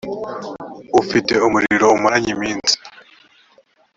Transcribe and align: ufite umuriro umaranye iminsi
ufite 1.01 1.33
umuriro 1.47 1.85
umaranye 1.97 2.29
iminsi 2.35 2.75